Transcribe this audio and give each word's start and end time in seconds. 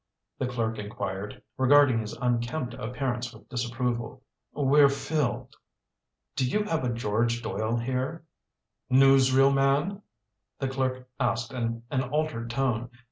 the 0.39 0.47
clerk 0.47 0.79
inquired, 0.79 1.43
regarding 1.59 1.99
his 1.99 2.13
unkempt 2.13 2.73
appearance 2.73 3.31
with 3.31 3.47
disapproval. 3.49 4.23
"We're 4.51 4.89
filled." 4.89 5.55
"Do 6.35 6.43
you 6.43 6.63
have 6.63 6.83
a 6.83 6.89
George 6.91 7.43
Doyle 7.43 7.77
here?" 7.77 8.23
"Newsreel 8.91 9.53
man?" 9.53 10.01
the 10.57 10.69
clerk 10.69 11.07
asked 11.19 11.53
in 11.53 11.83
an 11.91 12.01
altered 12.09 12.49
tone. 12.49 12.89